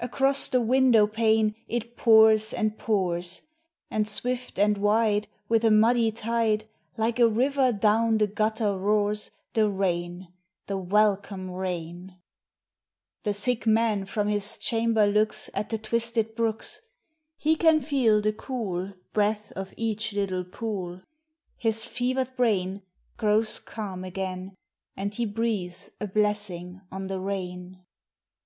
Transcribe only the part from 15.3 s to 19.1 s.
At the twisted brooks; He can feel the cool